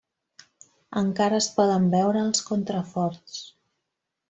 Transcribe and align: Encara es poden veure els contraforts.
Encara 1.01 1.37
es 1.43 1.51
poden 1.59 1.85
veure 1.97 2.25
els 2.31 2.43
contraforts. 2.51 3.39